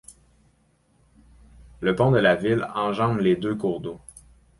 Le 1.79 1.95
pont 1.95 2.09
de 2.09 2.17
la 2.17 2.33
ville 2.35 2.67
enjambe 2.73 3.19
les 3.19 3.35
deux 3.35 3.53
cours 3.53 3.81
d'eau. 3.81 3.99